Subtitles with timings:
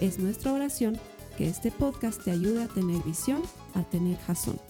[0.00, 1.00] Es nuestra oración
[1.38, 3.42] que este podcast te ayude a tener visión,
[3.74, 4.60] a tener jazón.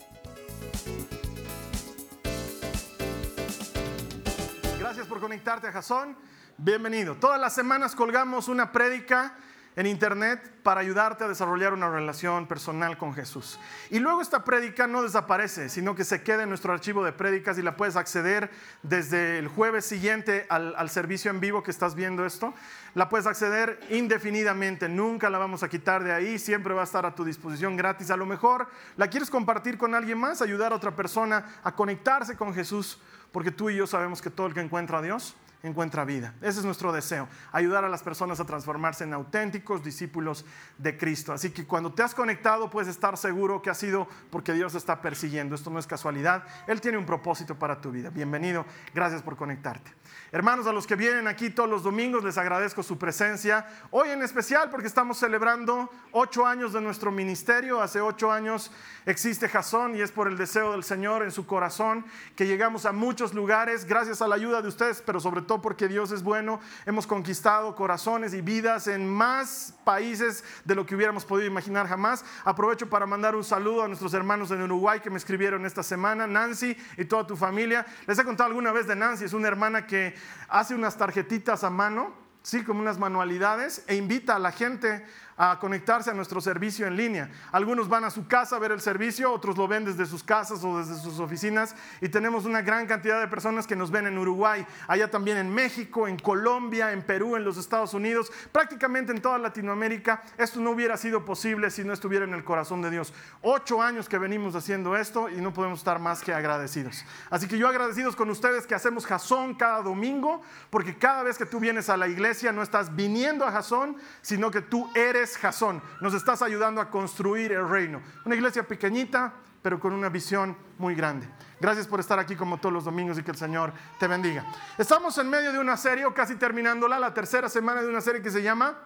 [4.79, 6.17] Gracias por conectarte a Jazón.
[6.59, 7.17] Bienvenido.
[7.17, 9.35] Todas las semanas colgamos una prédica
[9.77, 13.61] en internet para ayudarte a desarrollar una relación personal con Jesús.
[13.91, 17.59] Y luego esta prédica no desaparece, sino que se queda en nuestro archivo de prédicas
[17.59, 18.51] y la puedes acceder
[18.83, 22.55] desde el jueves siguiente al, al servicio en vivo que estás viendo esto.
[22.95, 27.05] La puedes acceder indefinidamente, nunca la vamos a quitar de ahí, siempre va a estar
[27.05, 28.11] a tu disposición gratis.
[28.11, 32.35] A lo mejor la quieres compartir con alguien más, ayudar a otra persona a conectarse
[32.35, 32.99] con Jesús,
[33.31, 36.35] porque tú y yo sabemos que todo el que encuentra a Dios encuentra vida.
[36.41, 40.45] Ese es nuestro deseo, ayudar a las personas a transformarse en auténticos discípulos
[40.79, 41.33] de Cristo.
[41.33, 45.01] Así que cuando te has conectado puedes estar seguro que ha sido porque Dios está
[45.01, 45.55] persiguiendo.
[45.55, 48.11] Esto no es casualidad, Él tiene un propósito para tu vida.
[48.11, 49.93] Bienvenido, gracias por conectarte.
[50.33, 53.67] Hermanos, a los que vienen aquí todos los domingos les agradezco su presencia.
[53.91, 57.81] Hoy en especial porque estamos celebrando ocho años de nuestro ministerio.
[57.81, 58.71] Hace ocho años
[59.07, 62.93] existe Jasón y es por el deseo del Señor en su corazón que llegamos a
[62.93, 66.61] muchos lugares gracias a la ayuda de ustedes, pero sobre porque Dios es bueno.
[66.85, 72.25] Hemos conquistado corazones y vidas en más países de lo que hubiéramos podido imaginar jamás.
[72.45, 76.27] Aprovecho para mandar un saludo a nuestros hermanos en Uruguay que me escribieron esta semana,
[76.27, 77.87] Nancy y toda tu familia.
[78.07, 80.15] Les he contado alguna vez de Nancy, es una hermana que
[80.49, 85.59] hace unas tarjetitas a mano, sí, como unas manualidades, e invita a la gente a
[85.59, 87.31] conectarse a nuestro servicio en línea.
[87.53, 90.65] Algunos van a su casa a ver el servicio, otros lo ven desde sus casas
[90.65, 94.17] o desde sus oficinas y tenemos una gran cantidad de personas que nos ven en
[94.17, 99.21] Uruguay, allá también en México, en Colombia, en Perú, en los Estados Unidos, prácticamente en
[99.21, 100.23] toda Latinoamérica.
[100.39, 103.13] Esto no hubiera sido posible si no estuviera en el corazón de Dios.
[103.43, 107.05] Ocho años que venimos haciendo esto y no podemos estar más que agradecidos.
[107.31, 110.41] Así que yo agradecidos con ustedes que hacemos Jasón cada domingo,
[110.71, 114.51] porque cada vez que tú vienes a la iglesia no estás viniendo a Jasón, sino
[114.51, 115.83] que tú eres Jasón.
[116.01, 118.01] Nos estás ayudando a construir el reino.
[118.25, 119.33] Una iglesia pequeñita,
[119.63, 121.29] pero con una visión muy grande.
[121.59, 124.45] Gracias por estar aquí como todos los domingos y que el Señor te bendiga.
[124.79, 128.23] Estamos en medio de una serie, o casi terminándola, la tercera semana de una serie
[128.23, 128.77] que se llama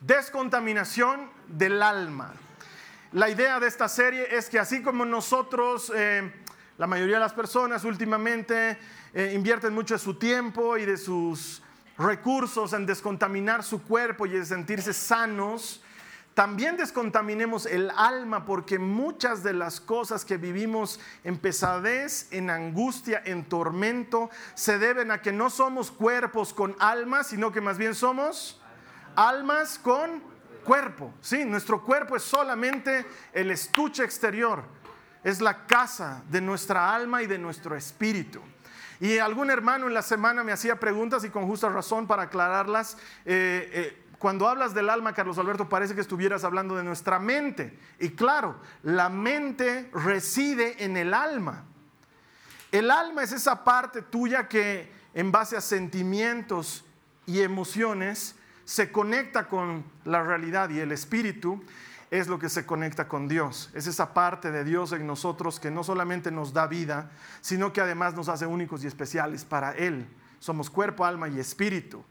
[0.00, 2.32] Descontaminación del alma.
[3.12, 6.32] La idea de esta serie es que así como nosotros, eh,
[6.76, 8.78] la mayoría de las personas últimamente
[9.14, 11.62] eh, invierten mucho de su tiempo y de sus
[11.98, 15.82] recursos en descontaminar su cuerpo y en sentirse sanos,
[16.38, 23.20] también descontaminemos el alma porque muchas de las cosas que vivimos en pesadez, en angustia,
[23.24, 27.96] en tormento, se deben a que no somos cuerpos con alma, sino que más bien
[27.96, 28.60] somos
[29.16, 30.22] almas con
[30.62, 31.12] cuerpo.
[31.20, 34.62] Sí, nuestro cuerpo es solamente el estuche exterior,
[35.24, 38.40] es la casa de nuestra alma y de nuestro espíritu.
[39.00, 42.96] Y algún hermano en la semana me hacía preguntas y con justa razón para aclararlas.
[43.24, 47.78] Eh, eh, cuando hablas del alma, Carlos Alberto, parece que estuvieras hablando de nuestra mente.
[48.00, 51.64] Y claro, la mente reside en el alma.
[52.72, 56.84] El alma es esa parte tuya que en base a sentimientos
[57.26, 58.34] y emociones
[58.64, 61.62] se conecta con la realidad y el espíritu
[62.10, 63.70] es lo que se conecta con Dios.
[63.74, 67.10] Es esa parte de Dios en nosotros que no solamente nos da vida,
[67.40, 70.08] sino que además nos hace únicos y especiales para Él.
[70.38, 72.02] Somos cuerpo, alma y espíritu,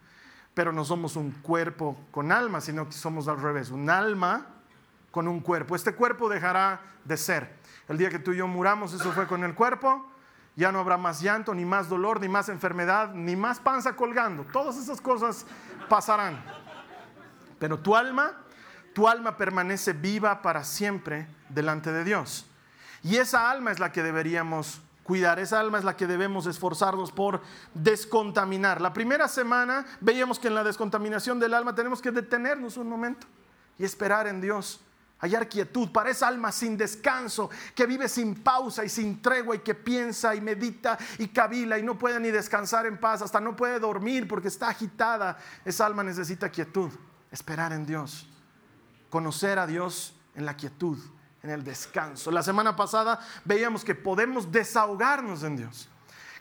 [0.53, 4.45] pero no somos un cuerpo con alma, sino que somos al revés, un alma
[5.11, 5.75] con un cuerpo.
[5.75, 7.55] Este cuerpo dejará de ser.
[7.87, 10.05] El día que tú y yo muramos, eso fue con el cuerpo,
[10.55, 14.43] ya no habrá más llanto, ni más dolor, ni más enfermedad, ni más panza colgando.
[14.51, 15.45] Todas esas cosas
[15.87, 16.43] pasarán.
[17.59, 18.33] Pero tu alma
[18.97, 22.47] tu alma permanece viva para siempre delante de Dios.
[23.03, 27.11] Y esa alma es la que deberíamos cuidar, esa alma es la que debemos esforzarnos
[27.11, 27.43] por
[27.75, 28.81] descontaminar.
[28.81, 33.27] La primera semana veíamos que en la descontaminación del alma tenemos que detenernos un momento
[33.77, 34.81] y esperar en Dios,
[35.19, 39.59] hallar quietud para esa alma sin descanso, que vive sin pausa y sin tregua y
[39.59, 43.55] que piensa y medita y cavila y no puede ni descansar en paz, hasta no
[43.55, 45.37] puede dormir porque está agitada.
[45.63, 46.89] Esa alma necesita quietud,
[47.29, 48.27] esperar en Dios
[49.09, 50.97] conocer a Dios en la quietud,
[51.43, 52.31] en el descanso.
[52.31, 55.89] La semana pasada veíamos que podemos desahogarnos en Dios.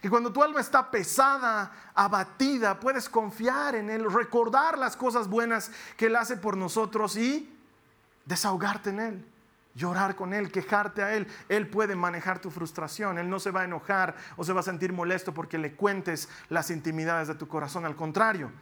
[0.01, 5.71] Que cuando tu alma está pesada, abatida, puedes confiar en Él, recordar las cosas buenas
[5.97, 7.53] que Él hace por nosotros y
[8.27, 9.27] desahogarte en Él,
[9.75, 11.27] llorar con Él, quejarte a Él.
[11.49, 14.65] Él puede manejar tu frustración, Él no se va a enojar o se va a
[14.65, 18.53] sentir molesto porque le cuentes las intimidades de tu corazón, al contrario.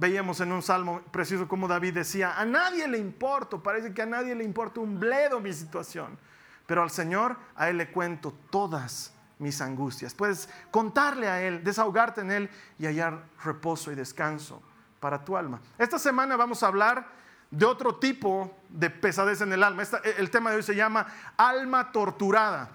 [0.00, 4.06] Veíamos en un salmo precioso como David decía, a nadie le importo, parece que a
[4.06, 6.16] nadie le importa un bledo mi situación,
[6.64, 10.14] pero al Señor a Él le cuento todas mis angustias.
[10.14, 14.62] Puedes contarle a Él, desahogarte en Él y hallar reposo y descanso
[15.00, 15.60] para tu alma.
[15.76, 17.06] Esta semana vamos a hablar
[17.50, 19.82] de otro tipo de pesadez en el alma.
[20.16, 21.06] el tema de hoy se llama
[21.36, 22.70] alma torturada.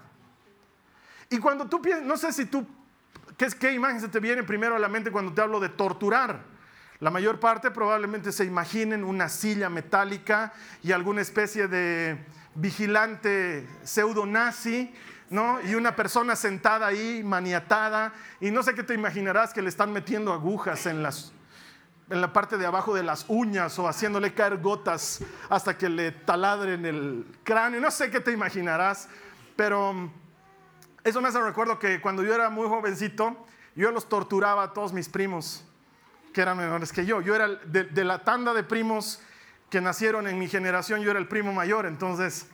[1.28, 2.64] Y cuando tú piensas, no sé si tú,
[3.36, 6.54] ¿qué, ¿qué imagen te viene primero a la mente cuando te hablo de torturar?
[6.98, 10.52] La mayor parte probablemente se imaginen una silla metálica
[10.82, 12.18] y alguna especie de
[12.54, 14.92] vigilante pseudo nazi
[15.30, 15.60] ¿no?
[15.62, 19.92] Y una persona sentada ahí, maniatada, y no sé qué te imaginarás que le están
[19.92, 21.32] metiendo agujas en, las,
[22.10, 26.12] en la parte de abajo de las uñas o haciéndole caer gotas hasta que le
[26.12, 29.08] taladren el cráneo, no sé qué te imaginarás,
[29.56, 30.10] pero
[31.02, 34.92] eso me hace recuerdo que cuando yo era muy jovencito, yo los torturaba a todos
[34.92, 35.64] mis primos,
[36.36, 37.22] que eran menores que yo.
[37.22, 39.22] Yo era de la tanda de primos
[39.70, 42.46] que nacieron en mi generación, yo era el primo mayor, entonces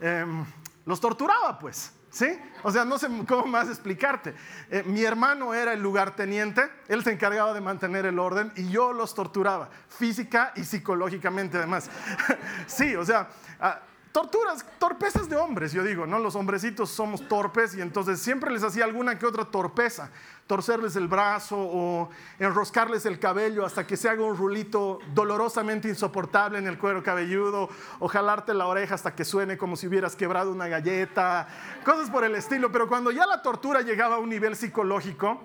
[0.00, 0.44] em,
[0.86, 1.92] los torturaba pues.
[2.10, 2.36] ¿Sí?
[2.64, 4.34] O sea, no sé cómo más explicarte.
[4.70, 8.92] Eh, mi hermano era el lugarteniente, él se encargaba de mantener el orden y yo
[8.92, 11.88] los torturaba, física y psicológicamente además.
[12.66, 13.28] sí, o sea,
[13.60, 16.18] ah, torturas, torpezas de hombres, yo digo, ¿no?
[16.18, 20.10] Los hombrecitos somos torpes y entonces siempre les hacía alguna que otra torpeza
[20.46, 26.58] torcerles el brazo o enroscarles el cabello hasta que se haga un rulito dolorosamente insoportable
[26.58, 27.70] en el cuero cabelludo
[28.00, 31.48] o jalarte la oreja hasta que suene como si hubieras quebrado una galleta,
[31.84, 32.70] cosas por el estilo.
[32.70, 35.40] Pero cuando ya la tortura llegaba a un nivel psicológico,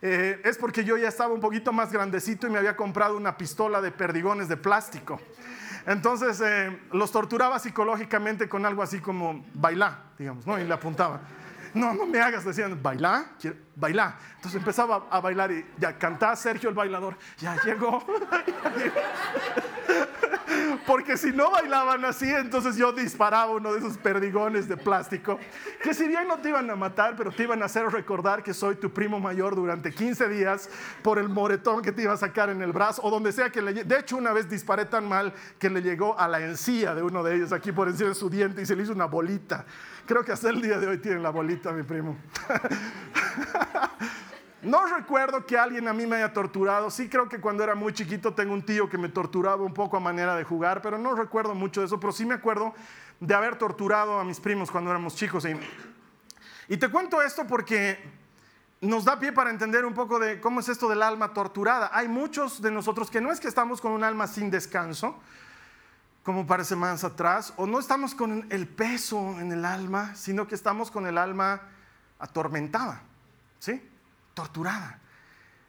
[0.00, 3.36] eh, es porque yo ya estaba un poquito más grandecito y me había comprado una
[3.36, 5.20] pistola de perdigones de plástico.
[5.86, 10.58] Entonces eh, los torturaba psicológicamente con algo así como bailar, digamos, ¿no?
[10.58, 11.20] Y le apuntaba
[11.74, 13.26] no, no me hagas, decían, baila,
[13.76, 14.16] baila.
[14.36, 18.04] Entonces empezaba a bailar y ya cantaba Sergio el bailador, ya llegó.
[20.86, 25.38] Porque si no bailaban así, entonces yo disparaba uno de esos perdigones de plástico,
[25.82, 28.52] que si bien no te iban a matar, pero te iban a hacer recordar que
[28.52, 30.68] soy tu primo mayor durante 15 días
[31.02, 33.62] por el moretón que te iba a sacar en el brazo o donde sea que
[33.62, 33.84] le...
[33.84, 37.22] De hecho, una vez disparé tan mal que le llegó a la encía de uno
[37.22, 39.64] de ellos, aquí por encima de su diente, y se le hizo una bolita.
[40.06, 42.16] Creo que hasta el día de hoy tiene la bolita, mi primo.
[44.62, 46.88] No recuerdo que alguien a mí me haya torturado.
[46.88, 49.96] Sí creo que cuando era muy chiquito tengo un tío que me torturaba un poco
[49.96, 51.98] a manera de jugar, pero no recuerdo mucho de eso.
[51.98, 52.72] Pero sí me acuerdo
[53.18, 55.46] de haber torturado a mis primos cuando éramos chicos.
[56.68, 57.98] Y, te cuento esto porque
[58.80, 61.90] nos da pie para entender un poco de cómo es esto del alma torturada.
[61.92, 65.18] Hay muchos de nosotros que no es que estamos con un alma sin descanso,
[66.22, 70.54] como parece más atrás, o no estamos con el peso en el alma, sino que
[70.54, 71.62] estamos con el alma
[72.18, 73.02] atormentada.
[73.58, 73.80] ¿Sí?
[74.34, 74.98] torturada.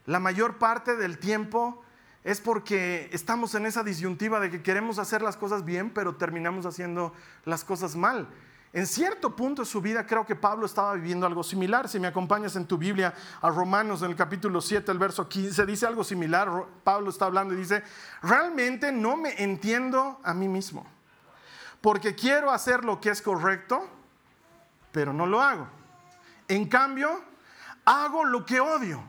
[0.05, 1.83] La mayor parte del tiempo
[2.23, 6.65] es porque estamos en esa disyuntiva de que queremos hacer las cosas bien, pero terminamos
[6.65, 7.13] haciendo
[7.45, 8.29] las cosas mal.
[8.73, 11.87] En cierto punto de su vida creo que Pablo estaba viviendo algo similar.
[11.87, 15.63] Si me acompañas en tu Biblia a Romanos en el capítulo 7, el verso 15,
[15.67, 16.49] dice algo similar.
[16.83, 17.83] Pablo está hablando y dice,
[18.23, 20.87] realmente no me entiendo a mí mismo,
[21.81, 23.87] porque quiero hacer lo que es correcto,
[24.91, 25.67] pero no lo hago.
[26.47, 27.21] En cambio,
[27.85, 29.03] hago lo que odio.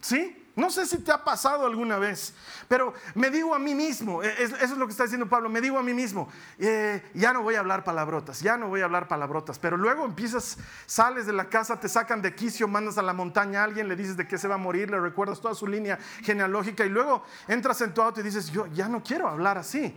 [0.00, 0.45] ¿Sí?
[0.56, 2.32] No sé si te ha pasado alguna vez,
[2.66, 5.60] pero me digo a mí mismo, e, eso es lo que está diciendo Pablo, me
[5.60, 8.86] digo a mí mismo, eh, ya no voy a hablar palabrotas, ya no voy a
[8.86, 13.02] hablar palabrotas, pero luego empiezas, sales de la casa, te sacan de quicio, mandas a
[13.02, 15.54] la montaña a alguien, le dices de qué se va a morir, le recuerdas toda
[15.54, 19.28] su línea genealógica y luego entras en tu auto y dices, yo ya no quiero
[19.28, 19.94] hablar así.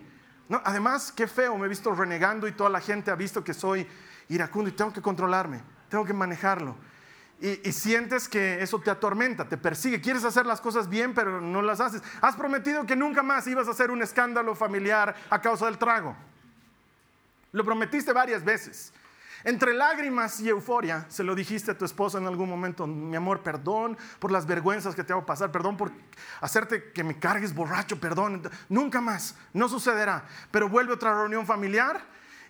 [0.66, 3.88] Además, qué feo, me he visto renegando y toda la gente ha visto que soy
[4.28, 6.76] iracundo y tengo que controlarme, tengo que manejarlo
[7.42, 10.02] y, sientes que eso te atormenta, te persigue.
[10.02, 12.02] Quieres hacer las cosas bien, pero no las haces.
[12.22, 16.16] Has prometido que nunca más ibas a hacer un escándalo familiar a causa del trago.
[17.54, 18.92] Lo prometiste varias veces.
[19.46, 23.42] Entre lágrimas y euforia, se lo dijiste a tu esposa en algún momento, mi amor,
[23.42, 25.94] perdón por las vergüenzas que te hago pasar, perdón por
[26.42, 28.50] hacerte que me cargues borracho, perdón.
[28.68, 30.26] Nunca más, no sucederá.
[30.52, 32.02] Pero vuelve otra reunión familiar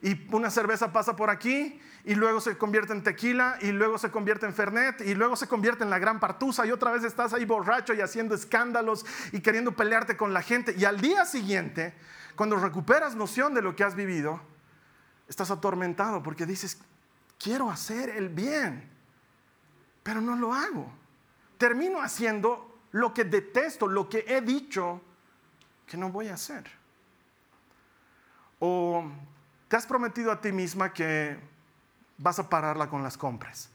[0.01, 4.11] y una cerveza pasa por aquí y luego se convierte en tequila y luego se
[4.11, 7.33] convierte en fernet y luego se convierte en la gran partusa y otra vez estás
[7.33, 11.93] ahí borracho y haciendo escándalos y queriendo pelearte con la gente y al día siguiente,
[12.35, 14.39] cuando recuperas noción de lo que has vivido,
[15.27, 16.79] estás atormentado porque dices,
[17.37, 18.89] quiero hacer el bien,
[20.03, 20.91] pero no lo hago.
[21.57, 25.01] Termino haciendo lo que detesto, lo que he dicho
[25.85, 26.63] que no voy a hacer.
[28.59, 29.03] o
[29.67, 31.37] te has prometido a ti misma que
[32.19, 33.69] vas a pararla con las compras.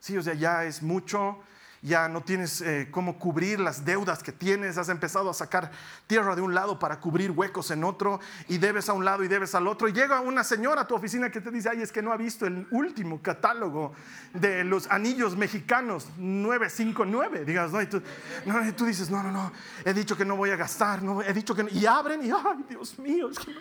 [0.00, 1.38] Sí, o sea, ya es mucho,
[1.82, 5.70] ya no tienes eh, cómo cubrir las deudas que tienes, has empezado a sacar
[6.06, 9.28] tierra de un lado para cubrir huecos en otro y debes a un lado y
[9.28, 9.88] debes al otro.
[9.88, 12.16] Y llega una señora a tu oficina que te dice, ay, es que no ha
[12.16, 13.92] visto el último catálogo
[14.34, 17.80] de los anillos mexicanos 959, digas, ¿no?
[17.80, 18.02] Y tú,
[18.44, 19.52] no, y tú dices, no, no, no,
[19.84, 21.70] he dicho que no voy a gastar, no, he dicho que no.
[21.70, 23.60] Y abren y, ay, Dios mío, es que no,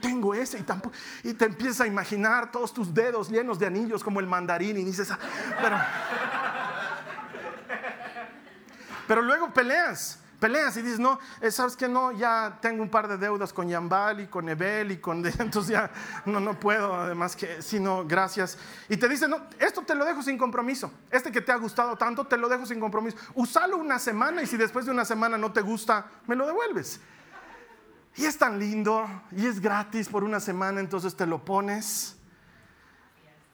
[0.00, 0.58] tengo ese.
[0.58, 4.26] Y, tampoco, y te empiezas a imaginar todos tus dedos llenos de anillos como el
[4.26, 5.18] mandarín y dices, ah,
[5.60, 5.76] pero...
[9.06, 13.06] Pero luego peleas, peleas y dices, no, eh, sabes que no, ya tengo un par
[13.08, 15.90] de deudas con Yambal y con Ebel y con, entonces ya
[16.24, 18.58] no, no puedo, además que, si no, gracias.
[18.88, 21.96] Y te dicen, no, esto te lo dejo sin compromiso, este que te ha gustado
[21.96, 23.16] tanto, te lo dejo sin compromiso.
[23.34, 27.00] Usalo una semana y si después de una semana no te gusta, me lo devuelves.
[28.16, 32.16] Y es tan lindo y es gratis por una semana, entonces te lo pones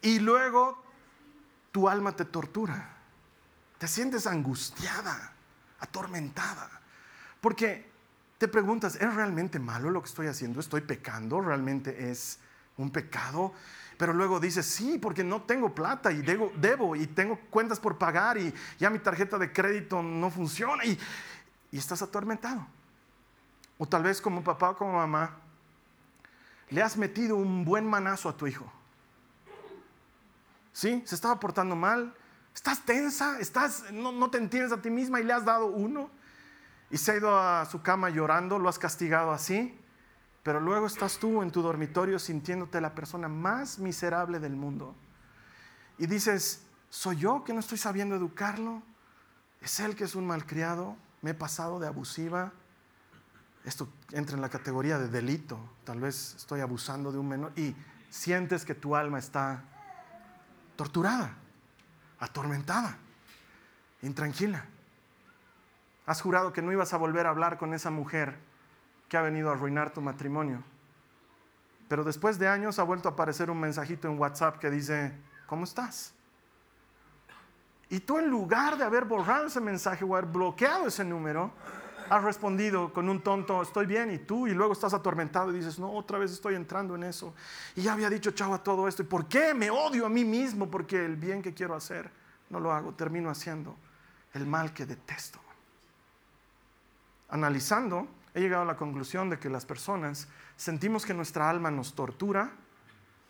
[0.02, 0.82] y luego
[1.72, 2.96] tu alma te tortura,
[3.78, 5.32] te sientes angustiada
[5.78, 6.68] atormentada.
[7.40, 7.90] Porque
[8.38, 10.60] te preguntas, ¿es realmente malo lo que estoy haciendo?
[10.60, 11.40] ¿Estoy pecando?
[11.40, 12.38] ¿Realmente es
[12.76, 13.52] un pecado?
[13.96, 18.38] Pero luego dices, sí, porque no tengo plata y debo, y tengo cuentas por pagar
[18.38, 20.98] y ya mi tarjeta de crédito no funciona y,
[21.70, 22.66] y estás atormentado.
[23.80, 25.38] O tal vez como papá o como mamá,
[26.68, 28.70] le has metido un buen manazo a tu hijo.
[30.72, 31.02] ¿Sí?
[31.04, 32.14] Se estaba portando mal,
[32.54, 36.10] Estás tensa, estás, no, te entiendes a ti misma y le has dado uno
[36.90, 39.78] y se ha ido a su cama llorando, lo has castigado así,
[40.42, 44.96] pero luego estás tú en tu dormitorio sintiéndote la persona más miserable del mundo.
[45.96, 48.82] Y dices, ¿soy yo que no estoy sabiendo educarlo?
[49.60, 50.96] ¿Es él que es un malcriado?
[51.22, 52.52] ¿Me he pasado de abusiva?
[53.64, 55.58] Esto entra en la categoría de delito.
[55.84, 57.74] Tal vez estoy abusando de un menor y
[58.08, 59.62] sientes que tu alma está
[60.76, 61.36] torturada
[62.20, 62.98] atormentada,
[64.02, 64.64] intranquila.
[66.06, 68.38] Has jurado que no ibas a volver a hablar con esa mujer
[69.08, 70.62] que ha venido a arruinar tu matrimonio.
[71.88, 75.12] Pero después de años ha vuelto a aparecer un mensajito en WhatsApp que dice,
[75.46, 76.12] ¿cómo estás?
[77.88, 81.52] Y tú en lugar de haber borrado ese mensaje o haber bloqueado ese número,
[82.10, 85.78] has respondido con un tonto, estoy bien, y tú, y luego estás atormentado y dices,
[85.78, 87.32] no, otra vez estoy entrando en eso.
[87.76, 89.02] Y ya había dicho chao a todo esto.
[89.02, 90.68] ¿Y por qué me odio a mí mismo?
[90.68, 92.10] Porque el bien que quiero hacer
[92.50, 93.76] no lo hago, termino haciendo
[94.34, 95.38] el mal que detesto.
[97.28, 100.26] Analizando, he llegado a la conclusión de que las personas
[100.56, 102.50] sentimos que nuestra alma nos tortura,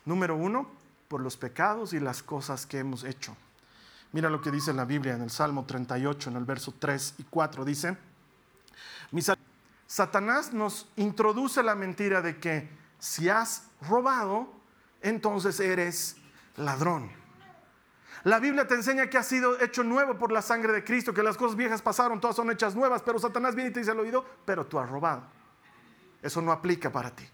[0.06, 0.70] número uno,
[1.08, 3.36] por los pecados y las cosas que hemos hecho.
[4.12, 7.24] Mira lo que dice la Biblia en el Salmo 38, en el verso 3 y
[7.24, 7.64] 4.
[7.66, 7.96] Dice,
[9.86, 14.52] Satanás nos introduce la mentira de que si has robado,
[15.00, 16.16] entonces eres
[16.56, 17.10] ladrón.
[18.24, 21.22] La Biblia te enseña que has sido hecho nuevo por la sangre de Cristo, que
[21.22, 24.00] las cosas viejas pasaron, todas son hechas nuevas, pero Satanás viene y te dice al
[24.00, 25.22] oído, pero tú has robado.
[26.22, 27.26] Eso no aplica para ti.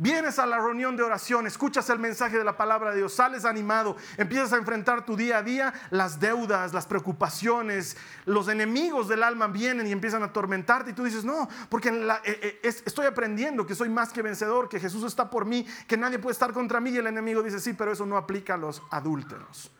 [0.00, 3.44] Vienes a la reunión de oración, escuchas el mensaje de la palabra de Dios, sales
[3.44, 9.24] animado, empiezas a enfrentar tu día a día, las deudas, las preocupaciones, los enemigos del
[9.24, 13.66] alma vienen y empiezan a atormentarte y tú dices, no, porque eh, eh, estoy aprendiendo
[13.66, 16.78] que soy más que vencedor, que Jesús está por mí, que nadie puede estar contra
[16.78, 19.72] mí y el enemigo dice, sí, pero eso no aplica a los adúlteros.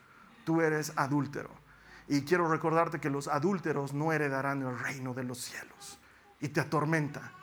[0.44, 1.50] Tú eres adúltero.
[2.08, 6.00] Y quiero recordarte que los adúlteros no heredarán el reino de los cielos.
[6.40, 7.37] Y te atormenta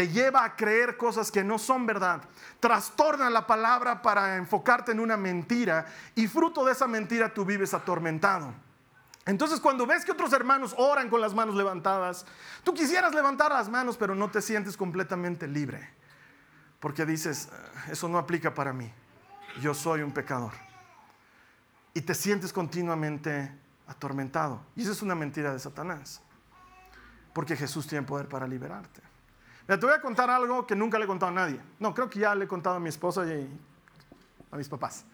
[0.00, 2.22] te lleva a creer cosas que no son verdad.
[2.58, 7.74] Trastorna la palabra para enfocarte en una mentira y fruto de esa mentira tú vives
[7.74, 8.50] atormentado.
[9.26, 12.24] Entonces cuando ves que otros hermanos oran con las manos levantadas,
[12.64, 15.90] tú quisieras levantar las manos pero no te sientes completamente libre.
[16.78, 18.90] Porque dices, ah, eso no aplica para mí.
[19.60, 20.54] Yo soy un pecador.
[21.92, 23.52] Y te sientes continuamente
[23.86, 24.62] atormentado.
[24.76, 26.22] Y esa es una mentira de Satanás.
[27.34, 29.09] Porque Jesús tiene poder para liberarte
[29.66, 31.60] te voy a contar algo que nunca le he contado a nadie.
[31.78, 33.48] No, creo que ya le he contado a mi esposa y
[34.50, 35.04] a mis papás.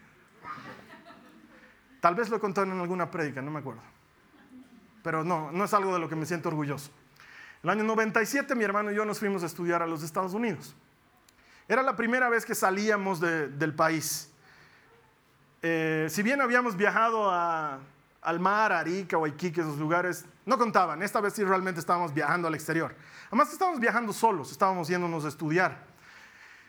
[2.01, 3.83] Tal vez lo he contado en alguna prédica, no me acuerdo.
[5.03, 6.91] Pero no, no es algo de lo que me siento orgulloso.
[7.63, 10.75] El año 97 mi hermano y yo nos fuimos a estudiar a los Estados Unidos.
[11.69, 14.31] Era la primera vez que salíamos del país.
[15.63, 17.31] Eh, si bien habíamos viajado
[18.27, 21.01] al mar, Arica o Iquique, esos lugares, no contaban.
[21.01, 22.93] Esta vez sí realmente estábamos viajando al exterior.
[23.29, 25.87] Además estábamos viajando solos, estábamos yéndonos a estudiar.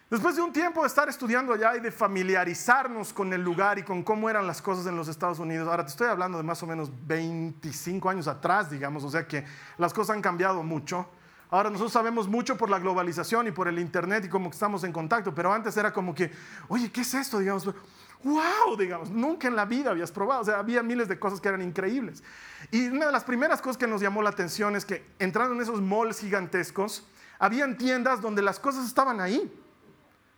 [0.07, 3.83] Después de un tiempo de estar estudiando allá y de familiarizarnos con el lugar y
[3.83, 6.61] con cómo eran las cosas en los Estados Unidos, ahora te estoy hablando de más
[6.61, 9.43] o menos 25 años atrás, digamos, o sea que
[9.79, 11.09] las cosas han cambiado mucho.
[11.49, 14.93] Ahora nosotros sabemos mucho por la globalización y por el internet y cómo estamos en
[14.93, 16.31] contacto, pero antes era como que,
[16.67, 17.39] oye, ¿qué es esto?
[17.39, 17.67] Digamos,
[18.23, 21.47] wow, digamos, nunca en la vida habías probado, o sea, había miles de cosas que
[21.47, 22.23] eran increíbles.
[22.71, 25.61] Y una de las primeras cosas que nos llamó la atención es que entrando en
[25.61, 27.07] esos malls gigantescos,
[27.39, 29.51] habían tiendas donde las cosas estaban ahí.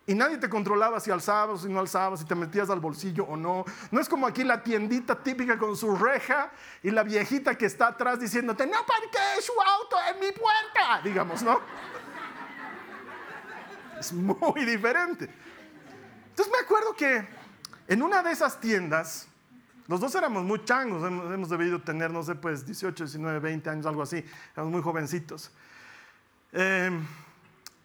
[0.06, 3.38] Y nadie te controlaba si alzabas, si no alzabas, si te metías al bolsillo o
[3.38, 3.64] no.
[3.92, 7.90] No es como aquí la tiendita típica con su reja y la viejita que está
[7.90, 11.60] atrás diciéndote, no parque su auto en mi puerta, digamos, ¿no?
[14.00, 15.30] Es muy diferente.
[16.30, 17.28] Entonces me acuerdo que
[17.90, 19.28] en una de esas tiendas,
[19.88, 23.86] los dos éramos muy changos, hemos, debido tener, no sé, pues 18, 19, 20 años,
[23.88, 25.50] algo así, éramos muy jovencitos.
[26.52, 26.92] Eh,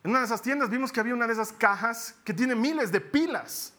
[0.04, 2.92] en una de esas tiendas vimos que había una de esas cajas que tiene miles
[2.92, 3.72] de pilas.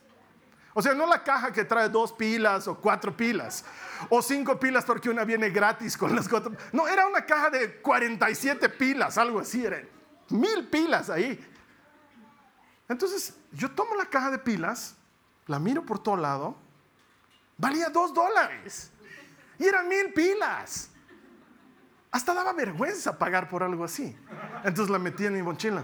[0.74, 3.63] O sea, no la caja que trae dos pilas o cuatro pilas,
[4.10, 6.53] o cinco pilas porque una viene gratis con las cuatro.
[6.74, 9.88] No, era una caja de 47 pilas, algo así, eran
[10.29, 11.39] mil pilas ahí.
[12.89, 14.96] Entonces, yo tomo la caja de pilas,
[15.47, 16.55] la miro por todo lado,
[17.57, 18.91] valía dos dólares
[19.57, 20.89] y eran mil pilas.
[22.11, 24.15] Hasta daba vergüenza pagar por algo así.
[24.63, 25.83] Entonces la metí en mi mochila.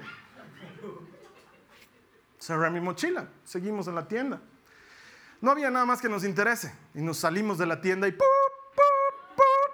[2.40, 3.28] Cerré mi mochila.
[3.44, 4.42] Seguimos en la tienda.
[5.42, 6.74] No había nada más que nos interese.
[6.94, 8.18] Y nos salimos de la tienda y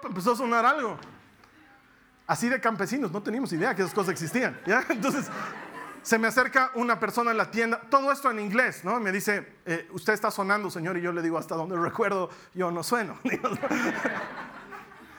[0.02, 0.98] empezó a sonar algo.
[2.26, 4.60] Así de campesinos, no teníamos idea que esas cosas existían.
[4.88, 5.30] Entonces
[6.08, 8.98] se me acerca una persona en la tienda, todo esto en inglés, ¿no?
[8.98, 12.70] Me dice, eh, usted está sonando, señor, y yo le digo, hasta donde recuerdo, yo
[12.70, 13.18] no sueno.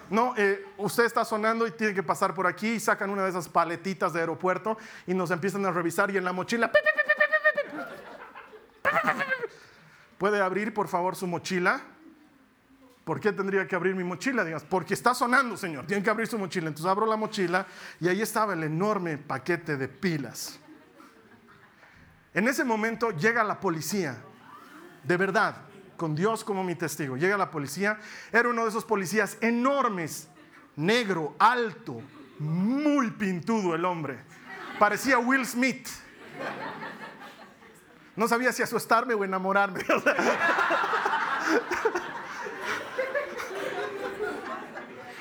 [0.10, 3.30] No, eh, usted está sonando y tiene que pasar por aquí y sacan una de
[3.30, 6.72] esas paletitas de aeropuerto y nos empiezan a revisar y en la mochila...
[10.18, 11.80] ¿Puede abrir, por favor, su mochila?
[13.04, 14.44] ¿Por qué tendría que abrir mi mochila?
[14.44, 15.86] Digas, porque está sonando, señor.
[15.86, 16.70] Tiene que abrir su mochila.
[16.70, 17.68] Entonces abro la mochila
[18.00, 20.60] y ahí estaba el enorme paquete de pilas.
[22.34, 24.18] En ese momento llega la policía.
[25.04, 25.56] De verdad,
[25.98, 27.18] con Dios como mi testigo.
[27.18, 28.00] Llega la policía,
[28.32, 30.30] era uno de esos policías enormes,
[30.76, 32.02] negro, alto,
[32.40, 34.20] muy pintudo el hombre.
[34.80, 35.88] Parecía Will Smith.
[38.16, 39.86] No sabía si asustarme o enamorarme.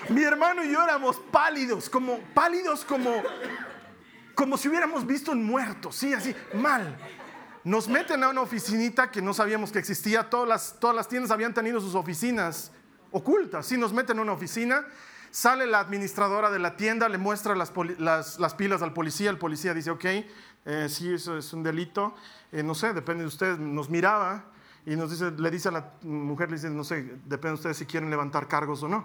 [0.09, 3.23] Mi hermano y yo éramos pálidos, como pálidos como
[4.39, 6.97] como si hubiéramos visto un muerto, sí, así, mal.
[7.65, 10.31] Nos meten a una oficinita que no sabíamos que existía.
[10.31, 12.71] Todas las, todas las tiendas habían tenido sus oficinas
[13.11, 13.67] ocultas.
[13.67, 14.87] Sí, nos meten a una oficina.
[15.33, 19.29] Sale la administradora de la tienda, le muestra las, las, pilas al policía.
[19.29, 22.15] El policía dice, ok, eh, sí, eso es un delito.
[22.53, 23.59] Eh, no sé, depende de usted.
[23.59, 24.45] Nos miraba
[24.87, 27.77] y nos dice, le dice a la mujer, le dice, no sé, depende de ustedes
[27.77, 29.05] si quieren levantar cargos o no.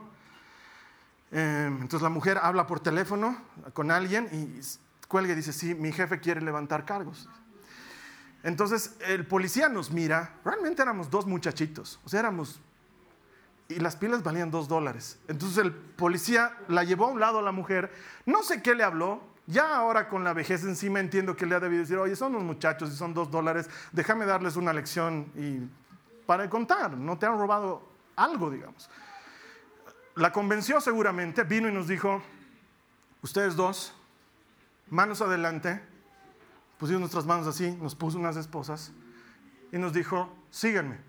[1.32, 3.36] Eh, entonces la mujer habla por teléfono
[3.74, 4.62] con alguien y
[5.13, 7.30] cuelga y dice, sí, mi jefe quiere levantar cargos.
[8.41, 12.60] Entonces el policía nos mira, realmente éramos dos muchachitos, o sea, éramos,
[13.69, 15.19] y las pilas valían dos dólares.
[15.28, 17.93] Entonces el policía la llevó a un lado a la mujer,
[18.26, 21.60] no sé qué le habló, ya ahora con la vejez encima entiendo que le ha
[21.60, 25.60] debido decir, oye, son unos muchachos y son dos dólares, déjame darles una lección y
[26.26, 28.89] para contar, no te han robado algo, digamos.
[30.15, 32.23] La convenció seguramente, vino y nos dijo,
[33.21, 33.93] ustedes dos,
[34.94, 35.82] manos adelante,
[36.78, 38.92] pusimos nuestras manos así, nos puso unas esposas
[39.72, 41.00] y nos dijo, síganme.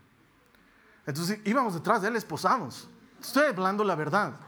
[1.07, 2.89] Entonces íbamos detrás de él esposados.
[3.21, 4.41] Estoy hablando la verdad.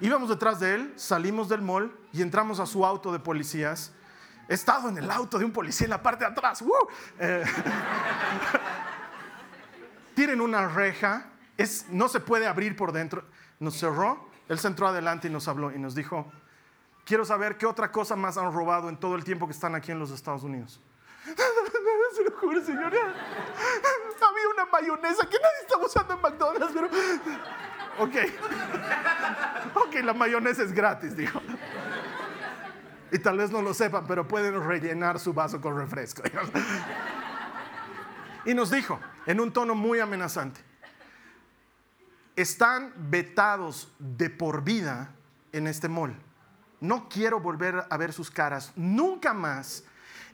[0.00, 3.92] Íbamos detrás de él, salimos del mall y entramos a su auto de policías.
[4.48, 6.64] He estado en el auto de un policía en la parte de atrás.
[7.20, 7.44] Eh,
[10.16, 11.30] tienen una reja,
[11.90, 13.24] no se puede abrir por dentro.
[13.60, 16.32] Nos cerró, él se entró adelante y nos habló y nos dijo,
[17.04, 19.92] Quiero saber qué otra cosa más han robado en todo el tiempo que están aquí
[19.92, 20.80] en los Estados Unidos.
[22.16, 22.86] Se lo juro, señora.
[22.86, 26.88] Había una mayonesa que nadie está usando en McDonald's, pero.
[27.98, 28.16] Ok.
[29.74, 31.42] Ok, la mayonesa es gratis, dijo.
[33.12, 36.22] Y tal vez no lo sepan, pero pueden rellenar su vaso con refresco.
[38.46, 40.60] Y nos dijo, en un tono muy amenazante,
[42.34, 45.10] están vetados de por vida
[45.52, 46.16] en este mall
[46.84, 49.84] no quiero volver a ver sus caras nunca más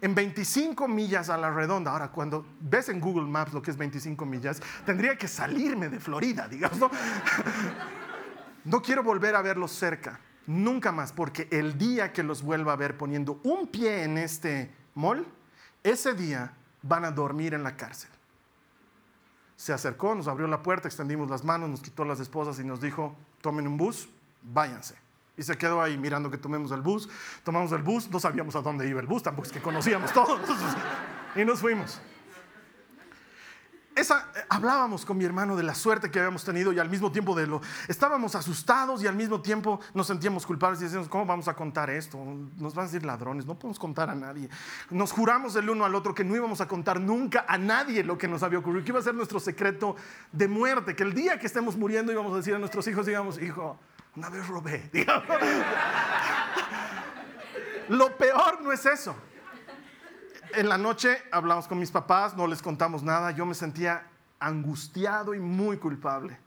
[0.00, 1.92] en 25 millas a la redonda.
[1.92, 6.00] Ahora, cuando ves en Google Maps lo que es 25 millas, tendría que salirme de
[6.00, 6.78] Florida, digamos.
[6.78, 6.90] ¿no?
[8.64, 12.76] no quiero volver a verlos cerca, nunca más, porque el día que los vuelva a
[12.76, 15.26] ver poniendo un pie en este mall,
[15.84, 18.10] ese día van a dormir en la cárcel.
[19.56, 22.80] Se acercó, nos abrió la puerta, extendimos las manos, nos quitó las esposas y nos
[22.80, 24.08] dijo, tomen un bus,
[24.42, 24.99] váyanse
[25.40, 27.08] Y se quedó ahí mirando que tomemos el bus.
[27.42, 30.38] Tomamos el bus, no sabíamos a dónde iba el bus, tampoco es que conocíamos todos.
[31.34, 31.98] y nos fuimos.
[33.96, 37.10] Esa, eh, hablábamos con mi hermano de la suerte que habíamos tenido y al mismo
[37.10, 37.62] tiempo de lo...
[37.88, 41.88] Estábamos asustados y al mismo tiempo nos sentíamos culpables y decíamos, ¿cómo vamos a contar
[41.88, 42.18] esto?
[42.56, 44.50] Nos van a decir ladrones, no podemos contar a nadie.
[44.90, 48.18] Nos juramos el uno al otro que no íbamos a contar nunca a nadie lo
[48.18, 49.96] que nos había ocurrido, que iba a ser nuestro secreto
[50.32, 53.40] de muerte, que el día que estemos muriendo íbamos a decir a nuestros hijos, digamos,
[53.40, 53.78] hijo,
[54.16, 54.90] una vez robé.
[57.88, 59.14] Lo peor no es eso.
[60.54, 64.06] En la noche hablamos con mis papás, no les contamos nada, yo me sentía
[64.38, 66.38] angustiado y muy culpable.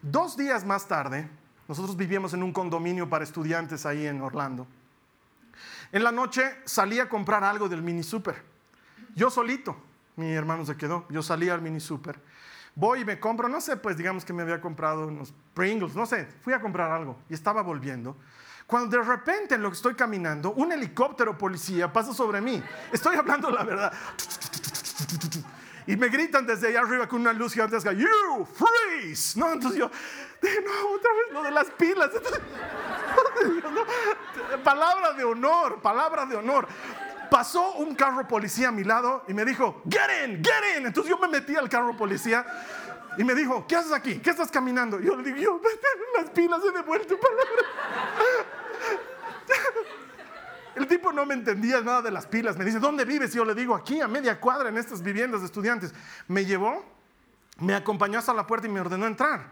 [0.00, 1.28] Dos días más tarde,
[1.68, 4.66] nosotros vivíamos en un condominio para estudiantes ahí en Orlando.
[5.92, 8.42] En la noche salí a comprar algo del mini super.
[9.14, 9.76] Yo solito,
[10.16, 12.18] mi hermano se quedó, yo salí al mini super
[12.74, 16.06] voy y me compro, no sé, pues digamos que me había comprado unos Pringles, no
[16.06, 18.16] sé, fui a comprar algo y estaba volviendo.
[18.66, 22.62] Cuando de repente en lo que estoy caminando, un helicóptero policía pasa sobre mí.
[22.92, 23.92] Estoy hablando la verdad.
[25.86, 29.38] Y me gritan desde allá arriba con una luz gigantesca, You freeze.
[29.38, 29.90] No, entonces yo,
[30.42, 32.10] no, otra vez lo de las pilas.
[34.64, 36.66] palabra de honor, palabra de honor
[37.30, 40.86] pasó un carro policía a mi lado y me dijo, get in, get in.
[40.86, 42.44] Entonces yo me metí al carro policía
[43.16, 44.18] y me dijo, ¿qué haces aquí?
[44.18, 45.00] ¿Qué estás caminando?
[45.00, 45.60] Y yo le digo, yo,
[46.20, 47.62] las pilas he devuelto palabra.
[50.74, 52.56] El tipo no me entendía nada de las pilas.
[52.56, 53.32] Me dice, ¿dónde vives?
[53.34, 55.94] Y yo le digo, aquí a media cuadra en estas viviendas de estudiantes.
[56.26, 56.84] Me llevó,
[57.58, 59.46] me acompañó hasta la puerta y me ordenó entrar.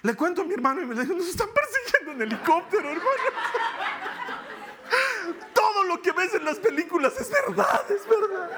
[0.00, 3.08] Le cuento a mi hermano y me dice, nos están persiguiendo en helicóptero, hermano
[5.94, 8.50] lo que ves en las películas es verdad, es verdad.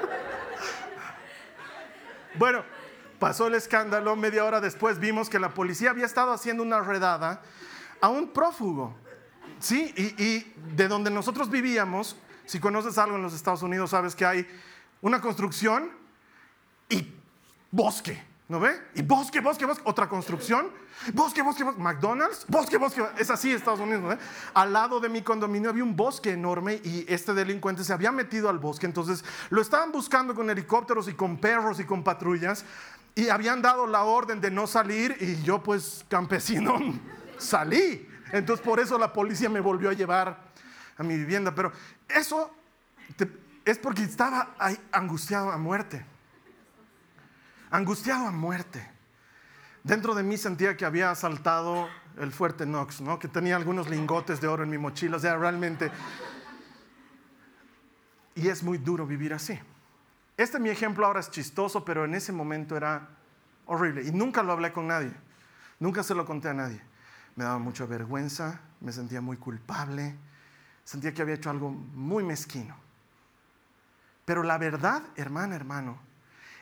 [2.34, 2.64] Bueno,
[3.18, 7.42] pasó el escándalo, media hora después vimos que la policía había estado haciendo una redada
[8.00, 8.94] a un prófugo.
[9.58, 14.14] Sí, y, y de donde nosotros vivíamos, si conoces algo en los Estados Unidos, sabes
[14.14, 14.46] que hay
[15.00, 15.90] una construcción
[16.88, 17.12] y
[17.70, 18.22] bosque.
[18.48, 18.80] ¿No ve?
[18.94, 20.70] Y bosque, bosque, bosque, otra construcción,
[21.12, 24.18] bosque, bosque, bosque, McDonald's, bosque, bosque, es así Estados Unidos, ¿no?
[24.54, 28.48] Al lado de mi condominio había un bosque enorme y este delincuente se había metido
[28.48, 32.64] al bosque, entonces lo estaban buscando con helicópteros y con perros y con patrullas
[33.16, 36.78] y habían dado la orden de no salir y yo pues campesino
[37.38, 38.08] salí.
[38.30, 40.40] Entonces por eso la policía me volvió a llevar
[40.96, 41.72] a mi vivienda, pero
[42.08, 42.52] eso
[43.64, 46.06] es porque estaba ahí angustiado a muerte
[47.76, 48.90] angustiado a muerte.
[49.84, 53.18] Dentro de mí sentía que había asaltado el fuerte Knox, ¿no?
[53.18, 55.90] que tenía algunos lingotes de oro en mi mochila, o sea, realmente...
[58.34, 59.58] Y es muy duro vivir así.
[60.36, 63.08] Este mi ejemplo ahora es chistoso, pero en ese momento era
[63.64, 64.02] horrible.
[64.02, 65.12] Y nunca lo hablé con nadie,
[65.80, 66.82] nunca se lo conté a nadie.
[67.34, 70.16] Me daba mucha vergüenza, me sentía muy culpable,
[70.84, 72.76] sentía que había hecho algo muy mezquino.
[74.26, 76.05] Pero la verdad, hermana, hermano,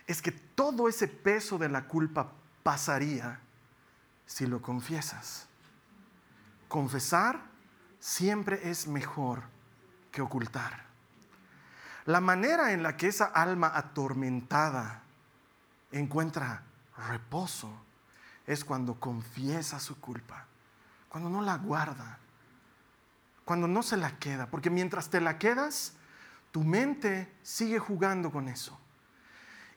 [0.07, 3.40] es que todo ese peso de la culpa pasaría
[4.27, 5.47] si lo confiesas.
[6.69, 7.40] Confesar
[7.99, 9.43] siempre es mejor
[10.12, 10.85] que ocultar.
[12.07, 15.03] La manera en la que esa alma atormentada
[15.90, 16.62] encuentra
[17.09, 17.73] reposo
[18.47, 20.47] es cuando confiesa su culpa,
[21.09, 22.19] cuando no la guarda,
[23.47, 25.95] cuando no se la queda, porque mientras te la quedas,
[26.53, 28.79] tu mente sigue jugando con eso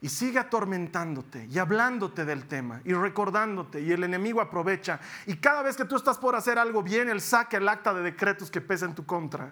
[0.01, 5.63] y sigue atormentándote y hablándote del tema y recordándote y el enemigo aprovecha y cada
[5.63, 8.61] vez que tú estás por hacer algo bien, él saca el acta de decretos que
[8.61, 9.51] pesa en tu contra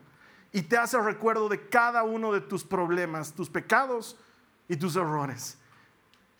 [0.51, 4.17] y te hace recuerdo de cada uno de tus problemas, tus pecados
[4.69, 5.57] y tus errores.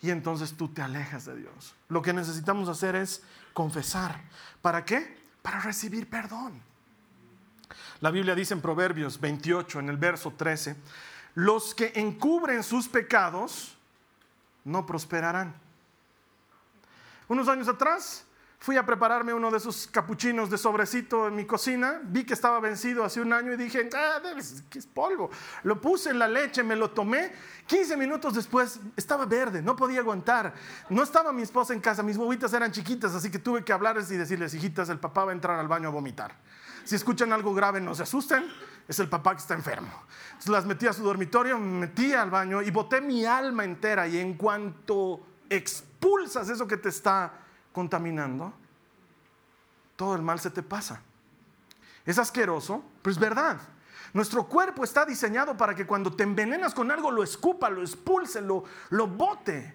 [0.00, 1.74] Y entonces tú te alejas de Dios.
[1.88, 4.22] Lo que necesitamos hacer es confesar.
[4.62, 5.18] ¿Para qué?
[5.42, 6.62] Para recibir perdón.
[8.00, 10.76] La Biblia dice en Proverbios 28, en el verso 13,
[11.34, 13.75] los que encubren sus pecados,
[14.66, 15.54] no prosperarán.
[17.28, 18.24] Unos años atrás
[18.58, 22.58] fui a prepararme uno de esos capuchinos de sobrecito en mi cocina, vi que estaba
[22.58, 25.30] vencido hace un año y dije, ah, es polvo.
[25.62, 27.32] Lo puse en la leche, me lo tomé,
[27.66, 30.52] 15 minutos después estaba verde, no podía aguantar.
[30.88, 34.10] No estaba mi esposa en casa, mis bobitas eran chiquitas, así que tuve que hablarles
[34.10, 36.34] y decirles, hijitas, el papá va a entrar al baño a vomitar.
[36.84, 38.44] Si escuchan algo grave, no se asusten,
[38.88, 39.92] es el papá que está enfermo.
[40.28, 44.06] Entonces las metí a su dormitorio, me metí al baño y boté mi alma entera.
[44.06, 47.32] Y en cuanto expulsas eso que te está
[47.72, 48.52] contaminando,
[49.96, 51.02] todo el mal se te pasa.
[52.04, 53.60] Es asqueroso, pero es verdad.
[54.12, 58.40] Nuestro cuerpo está diseñado para que cuando te envenenas con algo lo escupa, lo expulse,
[58.40, 59.74] lo, lo bote.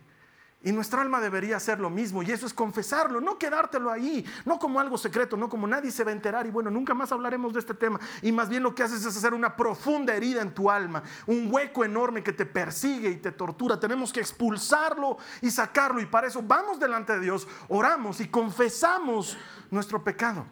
[0.64, 4.60] Y nuestra alma debería hacer lo mismo, y eso es confesarlo, no quedártelo ahí, no
[4.60, 7.52] como algo secreto, no como nadie se va a enterar, y bueno, nunca más hablaremos
[7.54, 10.54] de este tema, y más bien lo que haces es hacer una profunda herida en
[10.54, 13.80] tu alma, un hueco enorme que te persigue y te tortura.
[13.80, 19.38] Tenemos que expulsarlo y sacarlo, y para eso vamos delante de Dios, oramos y confesamos
[19.72, 20.46] nuestro pecado.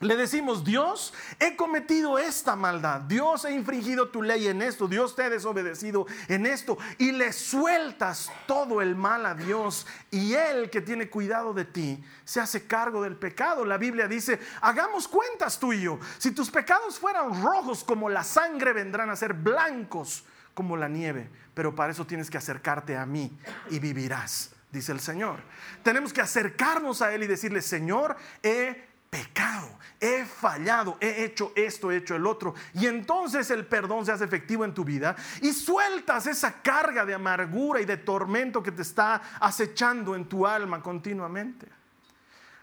[0.00, 5.14] Le decimos, Dios, he cometido esta maldad, Dios he infringido tu ley en esto, Dios
[5.14, 10.70] te ha desobedecido en esto, y le sueltas todo el mal a Dios, y Él
[10.70, 13.66] que tiene cuidado de ti, se hace cargo del pecado.
[13.66, 18.24] La Biblia dice, hagamos cuentas tú y yo, si tus pecados fueran rojos como la
[18.24, 23.04] sangre, vendrán a ser blancos como la nieve, pero para eso tienes que acercarte a
[23.04, 25.42] mí y vivirás, dice el Señor.
[25.82, 29.68] Tenemos que acercarnos a Él y decirle, Señor, he pecado,
[29.98, 32.54] he fallado, he hecho esto, he hecho el otro.
[32.74, 37.14] Y entonces el perdón se hace efectivo en tu vida y sueltas esa carga de
[37.14, 41.66] amargura y de tormento que te está acechando en tu alma continuamente.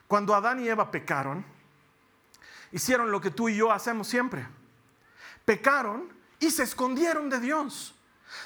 [0.08, 1.46] Cuando Adán y Eva pecaron,
[2.72, 4.48] hicieron lo que tú y yo hacemos siempre.
[5.44, 7.94] Pecaron y se escondieron de Dios.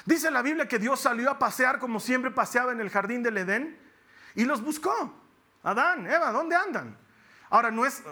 [0.04, 3.38] Dice la Biblia que Dios salió a pasear como siempre paseaba en el jardín del
[3.38, 3.78] Edén
[4.34, 5.14] y los buscó.
[5.62, 7.01] Adán, Eva, ¿dónde andan?
[7.52, 8.02] Ahora, no es,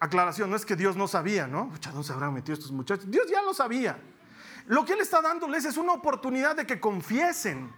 [0.00, 1.72] aclaración, no es que Dios no sabía, ¿no?
[1.80, 3.08] ¿dónde se habrán metido estos muchachos?
[3.08, 3.96] Dios ya lo sabía.
[4.66, 7.72] Lo que Él está dándoles es una oportunidad de que confiesen.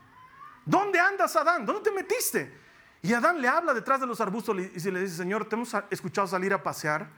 [0.64, 1.66] ¿Dónde andas, Adán?
[1.66, 2.59] ¿Dónde te metiste?
[3.02, 6.26] Y Adán le habla detrás de los arbustos y le dice, Señor, te hemos escuchado
[6.26, 7.11] salir a pasear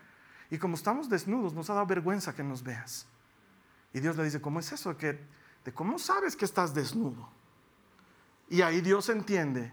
[0.50, 3.06] y como estamos desnudos, nos ha dado vergüenza que nos veas.
[3.92, 4.92] Y Dios le dice, ¿cómo es eso?
[4.94, 7.28] ¿De cómo sabes que estás desnudo?
[8.48, 9.72] Y ahí Dios entiende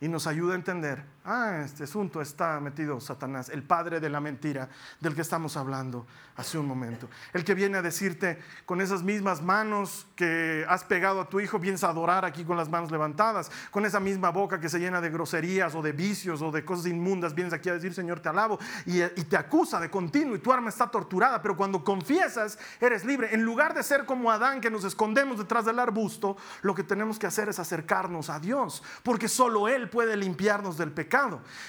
[0.00, 4.20] y nos ayuda a entender, ah, este asunto está metido Satanás, el padre de la
[4.20, 4.68] mentira
[5.00, 6.06] del que estamos hablando
[6.36, 7.08] hace un momento.
[7.32, 11.58] El que viene a decirte con esas mismas manos que has pegado a tu hijo,
[11.58, 15.00] vienes a adorar aquí con las manos levantadas, con esa misma boca que se llena
[15.00, 18.28] de groserías o de vicios o de cosas inmundas, vienes aquí a decir, Señor, te
[18.28, 23.04] alabo, y, te acusa de continuo y tu arma está torturada, pero cuando confiesas, eres
[23.04, 23.34] libre.
[23.34, 27.18] En lugar de ser como Adán, que nos escondemos detrás del arbusto, lo que tenemos
[27.18, 31.13] que hacer es acercarnos a Dios, porque solo Él puede limpiarnos del pecado.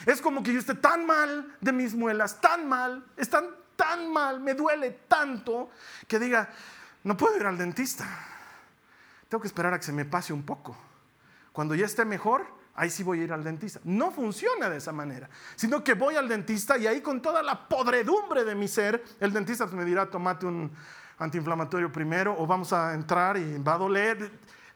[0.06, 4.40] Es como que yo esté tan mal de mis muelas, tan mal, están tan mal,
[4.40, 5.70] me duele tanto,
[6.08, 6.50] que diga,
[7.04, 8.06] no puedo ir al dentista.
[9.30, 10.78] Tengo que esperar a que se me pase un poco.
[11.52, 13.80] Cuando ya esté mejor, ahí sí voy a ir al dentista.
[13.84, 17.68] No funciona de esa manera, sino que voy al dentista y ahí con toda la
[17.68, 20.72] podredumbre de mi ser, el dentista me dirá, tomate un
[21.18, 24.32] antiinflamatorio primero o vamos a entrar y va a doler,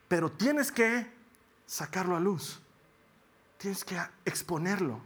[0.07, 1.11] pero tienes que
[1.65, 2.61] sacarlo a luz.
[3.59, 5.01] Tienes que exponerlo,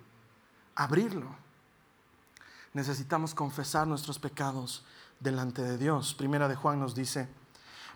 [0.75, 1.35] abrirlo.
[2.71, 4.85] Necesitamos confesar nuestros pecados
[5.19, 6.13] delante de Dios.
[6.13, 7.27] Primera de Juan nos dice,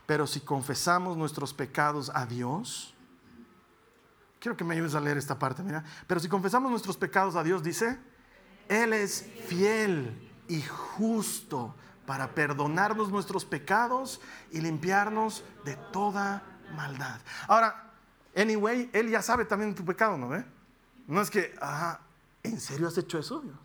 [0.07, 2.95] pero si confesamos nuestros pecados a Dios,
[4.39, 7.43] quiero que me ayudes a leer esta parte, mira, pero si confesamos nuestros pecados a
[7.43, 7.99] Dios, dice,
[8.67, 11.75] Él es fiel y justo
[12.07, 16.41] para perdonarnos nuestros pecados y limpiarnos de toda
[16.75, 17.19] maldad.
[17.47, 17.86] Ahora,
[18.37, 20.45] Anyway, Él ya sabe también tu pecado, ¿no ve?
[21.07, 21.99] No es que, ah,
[22.43, 23.57] ¿en serio has hecho eso, Dios?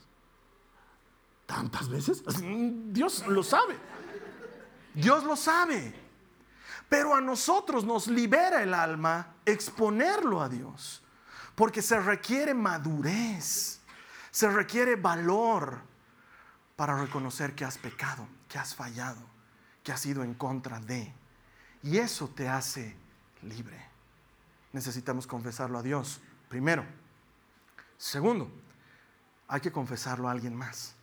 [1.44, 2.22] ¿Tantas veces?
[2.92, 3.76] Dios lo sabe.
[4.94, 5.94] Dios lo sabe.
[6.88, 11.02] Pero a nosotros nos libera el alma exponerlo a Dios.
[11.54, 13.80] Porque se requiere madurez,
[14.30, 15.80] se requiere valor
[16.76, 19.20] para reconocer que has pecado, que has fallado,
[19.82, 21.12] que has ido en contra de.
[21.82, 22.96] Y eso te hace
[23.42, 23.91] libre
[24.72, 26.84] necesitamos confesarlo a Dios, primero.
[27.96, 28.50] Segundo,
[29.48, 30.94] hay que confesarlo a alguien más.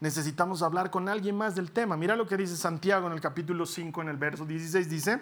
[0.00, 1.96] Necesitamos hablar con alguien más del tema.
[1.96, 5.20] Mira lo que dice Santiago en el capítulo 5, en el verso 16, dice,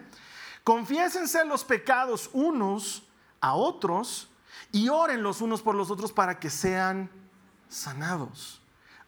[0.65, 3.05] confiésense los pecados unos
[3.41, 4.31] a otros
[4.73, 7.11] y oren los unos por los otros para que sean
[7.69, 8.61] sanados.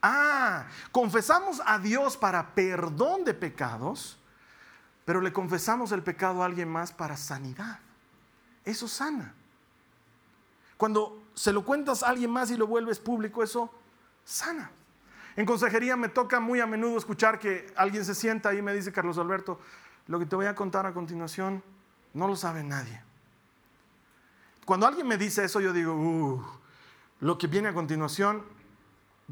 [0.03, 4.19] Ah, confesamos a Dios para perdón de pecados,
[5.05, 7.81] pero le confesamos el pecado a alguien más para sanidad
[8.67, 9.33] eso sana.
[10.77, 13.71] Cuando se lo cuentas a alguien más y lo vuelves público, eso
[14.25, 14.71] sana.
[15.37, 18.93] En consejería me toca muy a menudo escuchar que alguien se sienta y me dice,
[18.93, 19.61] Carlos Alberto,
[20.09, 21.63] lo que te voy a contar a continuación
[22.13, 23.03] no lo sabe nadie.
[24.65, 26.45] Cuando alguien me dice eso, yo digo, uh,
[27.21, 28.45] lo que viene a continuación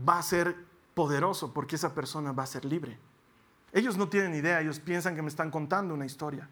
[0.09, 0.57] va a ser
[0.95, 2.99] poderoso porque esa persona va a ser libre.
[3.73, 6.49] Ellos no tienen idea, ellos piensan que me están contando una historia.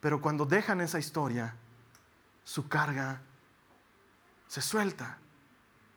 [0.00, 1.54] Pero cuando dejan esa historia,
[2.44, 3.20] su carga
[4.48, 5.18] se suelta.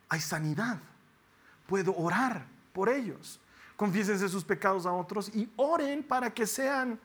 [0.10, 0.79] Hay sanidad.
[1.67, 3.39] Puedo orar por ellos.
[3.75, 6.99] Confiésense sus pecados a otros y oren para que sean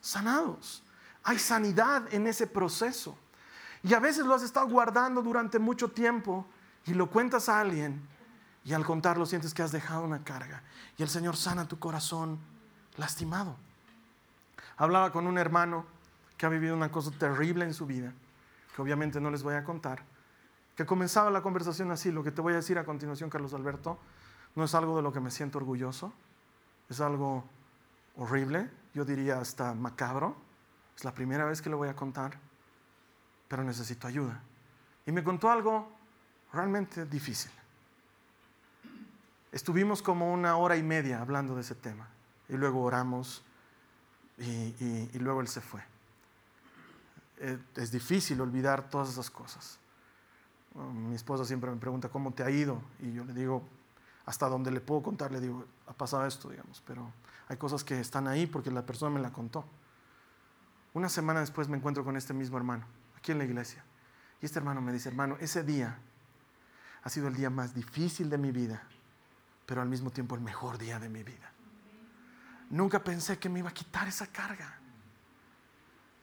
[0.00, 0.82] sanados.
[1.24, 3.18] Hay sanidad en ese proceso.
[3.82, 6.46] Y a veces lo has estado guardando durante mucho tiempo
[6.86, 8.00] y lo cuentas a alguien
[8.64, 10.62] y al contarlo sientes que has dejado una carga.
[10.98, 12.38] Y el Señor sana tu corazón
[12.96, 13.56] lastimado.
[14.76, 15.86] Hablaba con un hermano
[16.36, 18.12] que ha vivido una cosa terrible en su vida,
[18.76, 20.04] que obviamente no les voy a contar,
[20.76, 23.98] que comenzaba la conversación así, lo que te voy a decir a continuación, Carlos Alberto,
[24.54, 26.12] no es algo de lo que me siento orgulloso,
[26.90, 27.44] es algo
[28.18, 30.36] horrible, yo diría hasta macabro,
[30.94, 32.38] es la primera vez que lo voy a contar,
[33.48, 34.42] pero necesito ayuda.
[35.06, 35.90] Y me contó algo
[36.52, 37.50] realmente difícil.
[39.52, 42.08] Estuvimos como una hora y media hablando de ese tema
[42.46, 43.42] y luego oramos
[44.36, 45.80] y, luego él se fue.
[47.38, 49.78] Eh, es difícil olvidar todas esas cosas.
[50.74, 53.62] Mi esposa siempre me pregunta cómo te ha ido y yo le digo,
[54.26, 57.10] hasta donde le puedo contar, le digo, ha pasado esto, digamos, pero
[57.48, 59.64] hay cosas que están ahí porque la persona me la contó.
[60.92, 62.84] Una semana después me encuentro con este mismo hermano,
[63.16, 63.84] aquí en la iglesia.
[64.42, 65.98] Y este hermano me dice, hermano, ese día
[67.02, 68.82] ha sido el día más difícil de mi vida,
[69.64, 71.52] pero al mismo tiempo el mejor día de mi vida.
[72.70, 74.80] Nunca pensé que me iba a quitar esa carga.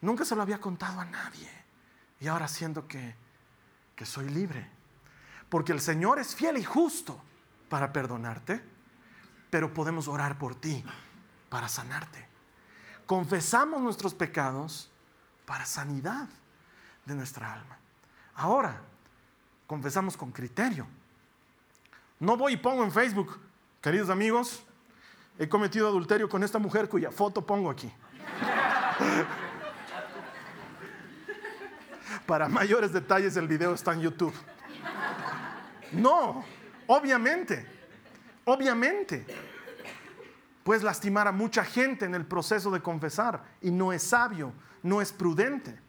[0.03, 1.49] Nunca se lo había contado a nadie.
[2.19, 3.15] Y ahora siento que,
[3.95, 4.69] que soy libre.
[5.47, 7.21] Porque el Señor es fiel y justo
[7.69, 8.61] para perdonarte,
[9.49, 10.83] pero podemos orar por ti
[11.47, 12.27] para sanarte.
[13.05, 14.91] Confesamos nuestros pecados
[15.45, 16.27] para sanidad
[17.05, 17.77] de nuestra alma.
[18.35, 18.81] Ahora,
[19.67, 20.85] confesamos con criterio.
[22.19, 23.39] No voy y pongo en Facebook,
[23.81, 24.65] queridos amigos,
[25.39, 27.89] he cometido adulterio con esta mujer cuya foto pongo aquí.
[32.25, 34.33] Para mayores detalles el video está en YouTube.
[35.91, 36.43] No,
[36.87, 37.65] Obviamente,
[38.45, 39.25] obviamente,
[40.63, 45.01] puedes lastimar a mucha gente en el proceso de confesar y no es sabio, no
[45.01, 45.79] es prudente.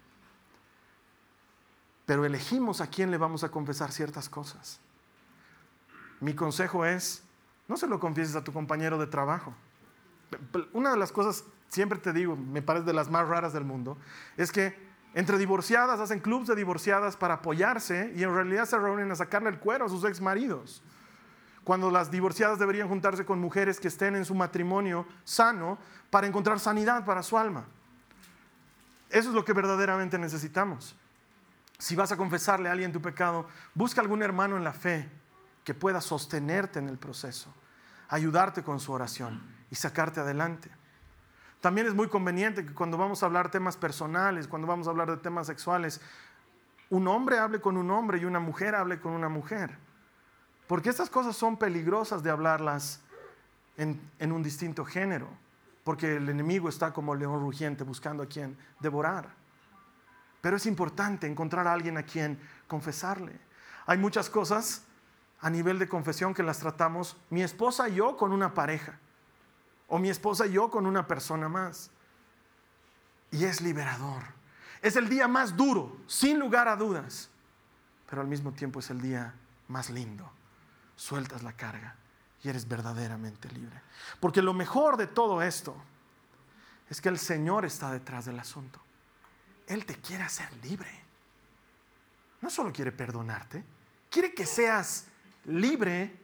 [2.06, 4.78] Pero elegimos a quién le vamos a confesar ciertas cosas.
[6.20, 7.22] Mi consejo es,
[7.66, 9.54] no se lo confieses a tu compañero de trabajo.
[10.72, 13.96] Una de las cosas, siempre te digo, me parece de las más raras del mundo,
[14.36, 14.83] es que
[15.14, 19.48] entre divorciadas hacen clubs de divorciadas para apoyarse y en realidad se reúnen a sacarle
[19.48, 20.82] el cuero a sus ex maridos.
[21.62, 25.78] Cuando las divorciadas deberían juntarse con mujeres que estén en su matrimonio sano
[26.10, 27.64] para encontrar sanidad para su alma.
[29.08, 30.96] Eso es lo que verdaderamente necesitamos.
[31.78, 35.08] Si vas a confesarle a alguien tu pecado, busca algún hermano en la fe
[35.62, 37.54] que pueda sostenerte en el proceso,
[38.08, 40.70] ayudarte con su oración y sacarte adelante.
[41.64, 45.10] También es muy conveniente que cuando vamos a hablar temas personales, cuando vamos a hablar
[45.10, 45.98] de temas sexuales,
[46.90, 49.74] un hombre hable con un hombre y una mujer hable con una mujer.
[50.66, 53.00] Porque estas cosas son peligrosas de hablarlas
[53.78, 53.98] en,
[54.30, 55.26] un distinto género.
[55.84, 59.30] Porque el enemigo está como león rugiente buscando a quien devorar.
[60.42, 63.40] Pero es importante encontrar a alguien a quien confesarle.
[63.86, 64.82] Hay muchas cosas
[65.40, 68.98] a nivel de confesión que las tratamos mi esposa y yo con una pareja
[69.88, 71.90] o mi esposa y yo con una persona más.
[73.30, 74.22] Y es liberador.
[74.82, 77.30] Es el día más duro, sin lugar a dudas,
[78.08, 79.34] pero al mismo tiempo es el día
[79.68, 80.30] más lindo.
[80.96, 81.96] Sueltas la carga
[82.42, 83.80] y eres verdaderamente libre.
[84.20, 85.74] Porque lo mejor de todo esto
[86.90, 88.78] es que el Señor está detrás del asunto.
[89.66, 90.90] Él te quiere hacer libre.
[92.42, 93.64] No solo quiere perdonarte,
[94.10, 95.06] quiere que seas
[95.46, 96.20] libre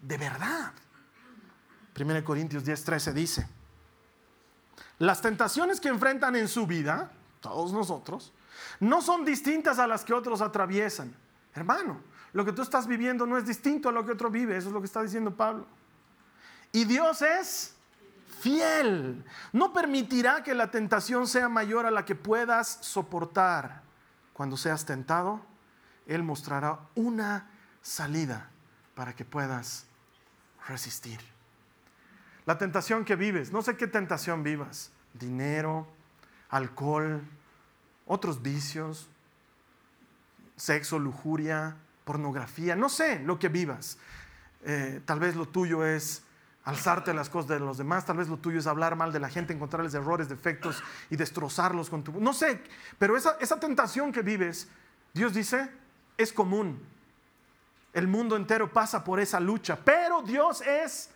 [0.00, 0.72] de verdad.
[1.98, 3.48] 1 Corintios 10:13 dice,
[4.98, 8.32] las tentaciones que enfrentan en su vida, todos nosotros,
[8.80, 11.14] no son distintas a las que otros atraviesan.
[11.54, 12.00] Hermano,
[12.32, 14.74] lo que tú estás viviendo no es distinto a lo que otro vive, eso es
[14.74, 15.66] lo que está diciendo Pablo.
[16.72, 17.74] Y Dios es
[18.40, 19.24] fiel.
[19.52, 23.82] No permitirá que la tentación sea mayor a la que puedas soportar.
[24.32, 25.40] Cuando seas tentado,
[26.06, 27.50] Él mostrará una
[27.82, 28.50] salida
[28.94, 29.86] para que puedas
[30.68, 31.20] resistir.
[32.46, 35.86] La tentación que vives, no sé qué tentación vivas, dinero,
[36.48, 37.22] alcohol,
[38.06, 39.08] otros vicios,
[40.56, 43.98] sexo, lujuria, pornografía, no sé lo que vivas.
[44.64, 46.22] Eh, tal vez lo tuyo es
[46.64, 49.28] alzarte las cosas de los demás, tal vez lo tuyo es hablar mal de la
[49.28, 52.20] gente, encontrarles errores, defectos y destrozarlos con tu...
[52.20, 52.62] No sé,
[52.98, 54.68] pero esa, esa tentación que vives,
[55.14, 55.70] Dios dice,
[56.16, 56.80] es común.
[57.92, 61.10] El mundo entero pasa por esa lucha, pero Dios es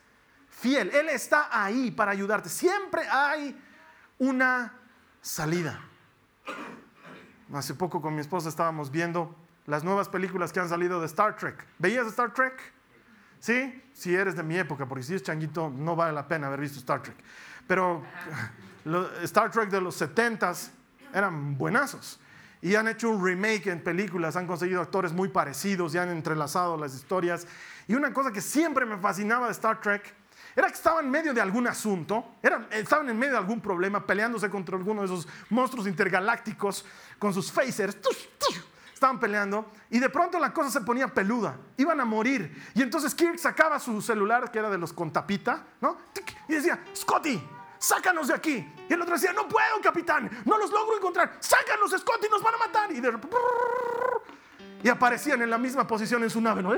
[0.60, 0.90] fiel.
[0.94, 2.48] Él está ahí para ayudarte.
[2.48, 3.56] Siempre hay
[4.18, 4.72] una
[5.20, 5.80] salida.
[7.52, 9.34] Hace poco con mi esposa estábamos viendo
[9.66, 11.64] las nuevas películas que han salido de Star Trek.
[11.78, 12.72] ¿Veías Star Trek?
[13.38, 13.82] ¿Sí?
[13.92, 16.78] Si eres de mi época, porque si es changuito no vale la pena haber visto
[16.78, 17.16] Star Trek.
[17.66, 18.02] Pero
[19.22, 20.52] Star Trek de los 70
[21.12, 22.20] eran buenazos.
[22.60, 26.78] y han hecho un remake en películas, han conseguido actores muy parecidos y han entrelazado
[26.78, 27.46] las historias.
[27.86, 30.14] Y una cosa que siempre me fascinaba de Star Trek
[30.56, 32.36] era que estaban en medio de algún asunto,
[32.70, 36.84] estaban en medio de algún problema, peleándose contra alguno de esos monstruos intergalácticos
[37.18, 37.96] con sus phasers.
[38.92, 42.70] Estaban peleando y de pronto la cosa se ponía peluda, iban a morir.
[42.74, 45.98] Y entonces Kirk sacaba su celular, que era de los con tapita, ¿no?
[46.48, 47.42] Y decía, Scotty,
[47.76, 48.72] sácanos de aquí.
[48.88, 51.36] Y el otro decía, no puedo, capitán, no los logro encontrar.
[51.40, 52.92] Sácanos, Scotty, nos van a matar.
[52.92, 53.18] Y, de...
[54.82, 56.72] y aparecían en la misma posición en su nave, ¿no?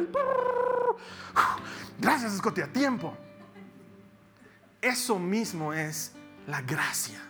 [1.98, 3.16] Gracias, Scotty, a tiempo.
[4.80, 6.12] Eso mismo es
[6.46, 7.20] la gracia.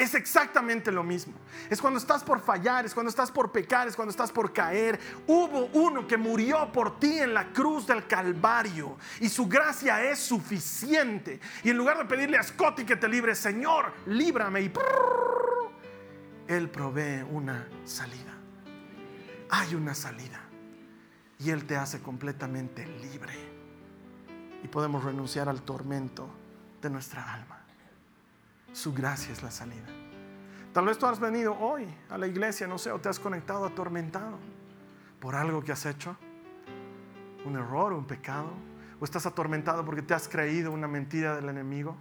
[0.00, 1.34] Es exactamente lo mismo.
[1.68, 4.98] Es cuando estás por fallar, es cuando estás por pecar, es cuando estás por caer.
[5.26, 10.18] Hubo uno que murió por ti en la cruz del Calvario y su gracia es
[10.18, 11.38] suficiente.
[11.62, 14.72] Y en lugar de pedirle a Scotty que te libre, Señor, líbrame y
[16.48, 18.32] Él provee una salida.
[19.50, 20.40] Hay una salida
[21.38, 23.49] y Él te hace completamente libre.
[24.62, 26.28] Y podemos renunciar al tormento
[26.82, 27.60] de nuestra alma.
[28.72, 29.86] Su gracia es la salida.
[30.72, 33.64] Tal vez tú has venido hoy a la iglesia, no sé, o te has conectado
[33.64, 34.38] atormentado
[35.18, 36.16] por algo que has hecho,
[37.44, 38.50] un error, un pecado,
[39.00, 41.96] o estás atormentado porque te has creído una mentira del enemigo.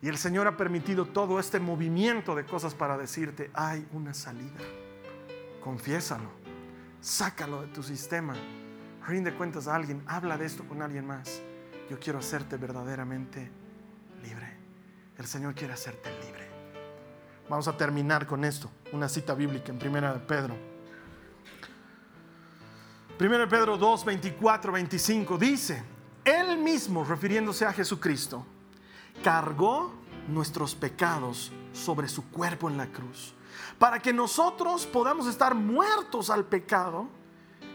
[0.00, 4.60] Y el Señor ha permitido todo este movimiento de cosas para decirte, hay una salida.
[5.62, 6.30] Confiésalo,
[7.00, 8.34] sácalo de tu sistema,
[9.06, 11.40] rinde cuentas a alguien, habla de esto con alguien más.
[11.88, 13.50] Yo quiero hacerte verdaderamente
[14.22, 14.56] libre.
[15.16, 16.46] El Señor quiere hacerte libre.
[17.48, 20.56] Vamos a terminar con esto, una cita bíblica en Primera Pedro.
[23.16, 25.82] Primera Pedro 2, 24, 25 dice,
[26.24, 28.44] Él mismo, refiriéndose a Jesucristo,
[29.22, 29.94] cargó
[30.28, 33.32] nuestros pecados sobre su cuerpo en la cruz,
[33.78, 37.08] para que nosotros podamos estar muertos al pecado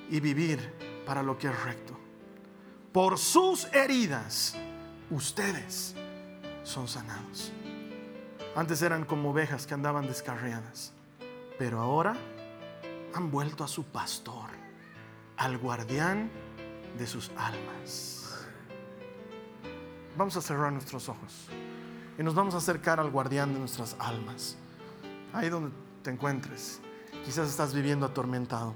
[0.09, 1.97] y vivir para lo que es recto.
[2.91, 4.55] Por sus heridas,
[5.09, 5.95] ustedes
[6.63, 7.51] son sanados.
[8.55, 10.91] Antes eran como ovejas que andaban descarriadas,
[11.57, 12.15] pero ahora
[13.13, 14.49] han vuelto a su pastor,
[15.37, 16.29] al guardián
[16.97, 18.47] de sus almas.
[20.17, 21.47] Vamos a cerrar nuestros ojos
[22.17, 24.57] y nos vamos a acercar al guardián de nuestras almas.
[25.33, 25.71] Ahí donde
[26.03, 26.81] te encuentres,
[27.25, 28.75] quizás estás viviendo atormentado.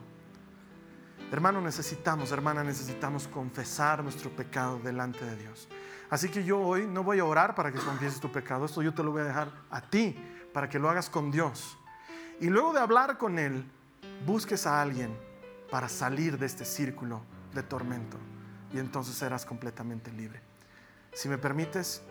[1.31, 5.67] Hermano, necesitamos, hermana, necesitamos confesar nuestro pecado delante de Dios.
[6.09, 8.93] Así que yo hoy no voy a orar para que confieses tu pecado, esto yo
[8.93, 10.15] te lo voy a dejar a ti,
[10.53, 11.77] para que lo hagas con Dios.
[12.39, 13.65] Y luego de hablar con Él,
[14.25, 15.17] busques a alguien
[15.71, 17.23] para salir de este círculo
[17.53, 18.17] de tormento.
[18.71, 20.41] Y entonces serás completamente libre.
[21.11, 22.03] Si me permites,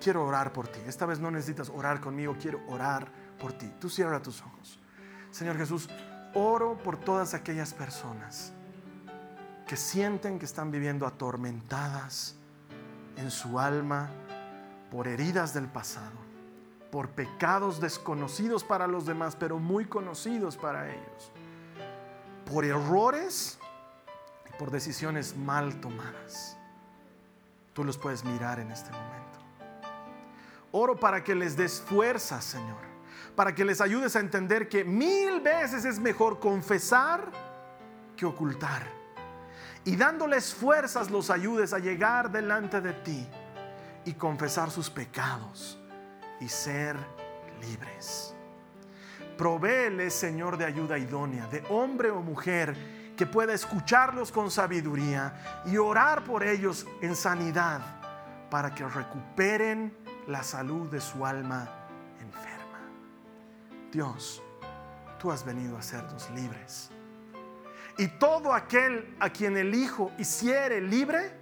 [0.00, 0.78] quiero orar por ti.
[0.86, 3.72] Esta vez no necesitas orar conmigo, quiero orar por ti.
[3.80, 4.78] Tú cierra tus ojos.
[5.32, 5.88] Señor Jesús,
[6.34, 8.52] oro por todas aquellas personas
[9.70, 12.34] que sienten que están viviendo atormentadas
[13.16, 14.10] en su alma
[14.90, 16.18] por heridas del pasado,
[16.90, 21.30] por pecados desconocidos para los demás, pero muy conocidos para ellos,
[22.52, 23.60] por errores
[24.48, 26.56] y por decisiones mal tomadas.
[27.72, 29.38] Tú los puedes mirar en este momento.
[30.72, 32.82] Oro para que les des fuerza, Señor,
[33.36, 37.30] para que les ayudes a entender que mil veces es mejor confesar
[38.16, 38.98] que ocultar
[39.84, 43.26] y dándoles fuerzas los ayudes a llegar delante de ti
[44.04, 45.78] y confesar sus pecados
[46.40, 46.96] y ser
[47.60, 48.34] libres.
[49.38, 52.76] Provéeles, Señor, de ayuda idónea, de hombre o mujer
[53.16, 57.80] que pueda escucharlos con sabiduría y orar por ellos en sanidad
[58.50, 61.68] para que recuperen la salud de su alma
[62.20, 62.80] enferma.
[63.90, 64.42] Dios,
[65.18, 66.90] tú has venido a hacernos libres
[67.98, 71.32] y todo aquel a quien el Hijo hiciere libre,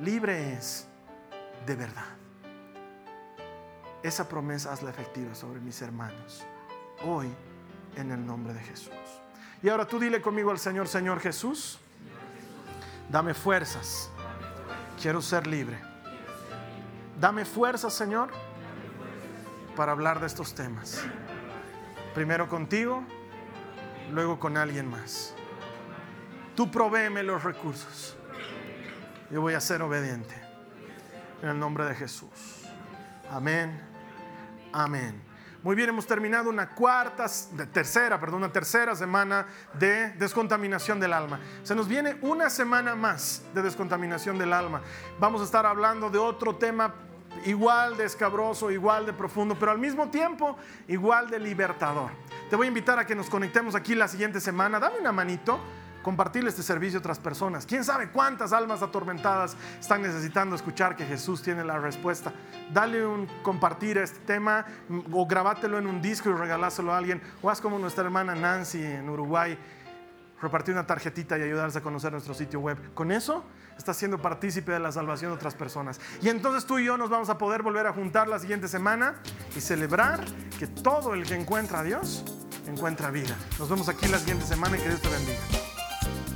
[0.00, 0.86] libre es
[1.66, 2.06] de verdad.
[4.02, 6.44] Esa promesa hazla efectiva sobre mis hermanos
[7.02, 7.28] hoy
[7.96, 8.92] en el nombre de Jesús.
[9.62, 11.78] Y ahora tú dile conmigo al Señor, Señor Jesús,
[13.08, 14.10] dame fuerzas.
[15.00, 15.78] Quiero ser libre.
[17.20, 18.30] Dame fuerzas, Señor,
[19.76, 21.02] para hablar de estos temas.
[22.14, 23.02] Primero contigo,
[24.12, 25.34] luego con alguien más.
[26.54, 28.16] Tú provéeme los recursos.
[29.30, 30.34] Yo voy a ser obediente.
[31.42, 32.62] En el nombre de Jesús.
[33.30, 33.80] Amén.
[34.72, 35.20] Amén.
[35.64, 37.26] Muy bien, hemos terminado una cuarta,
[37.72, 41.40] tercera, perdón, una tercera semana de descontaminación del alma.
[41.62, 44.82] Se nos viene una semana más de descontaminación del alma.
[45.18, 46.94] Vamos a estar hablando de otro tema
[47.46, 52.10] igual de escabroso, igual de profundo, pero al mismo tiempo igual de libertador.
[52.50, 54.78] te voy a invitar a que nos conectemos aquí la siguiente semana.
[54.78, 55.58] Dame una manito
[56.04, 57.66] compartirle este servicio a otras personas.
[57.66, 62.32] ¿Quién sabe cuántas almas atormentadas están necesitando escuchar que Jesús tiene la respuesta?
[62.72, 64.64] Dale un compartir este tema
[65.10, 67.20] o grabátelo en un disco y regaláselo a alguien.
[67.42, 69.58] O haz como nuestra hermana Nancy en Uruguay,
[70.40, 72.92] repartir una tarjetita y ayudarles a conocer nuestro sitio web.
[72.92, 73.42] Con eso
[73.76, 76.00] estás siendo partícipe de la salvación de otras personas.
[76.20, 79.14] Y entonces tú y yo nos vamos a poder volver a juntar la siguiente semana
[79.56, 80.22] y celebrar
[80.58, 82.24] que todo el que encuentra a Dios
[82.66, 83.36] encuentra vida.
[83.58, 85.73] Nos vemos aquí la siguiente semana y que Dios te bendiga.